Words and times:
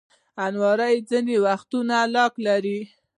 الماري 0.45 0.95
ځینې 1.09 1.35
وخت 1.45 1.69
لاک 2.15 2.33
لري 2.47 2.79